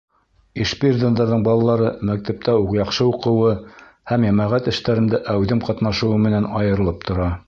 [0.63, 3.53] Ишбирҙиндарҙың балалары мәктәптә яҡшы уҡыуы
[4.13, 7.31] һәм йәмәғәт эштәрендә әүҙем ҡатнашыуы менән айырылып тора.